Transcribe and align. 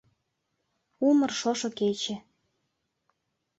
Умыр 1.07 1.31
шошо 1.39 1.69
кече. 1.79 2.15